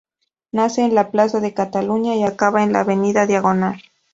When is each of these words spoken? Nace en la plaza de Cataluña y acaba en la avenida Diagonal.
Nace 0.51 0.81
en 0.83 0.95
la 0.95 1.11
plaza 1.11 1.39
de 1.41 1.53
Cataluña 1.53 2.15
y 2.15 2.23
acaba 2.23 2.63
en 2.63 2.73
la 2.73 2.79
avenida 2.79 3.27
Diagonal. 3.27 3.79